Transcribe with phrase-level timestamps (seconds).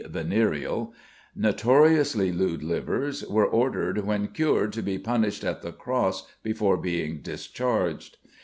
[0.07, 0.95] _,venereal),
[1.35, 7.19] notoriously lewd livers, were ordered when cured to be punished at the cross before being
[7.21, 8.17] discharged."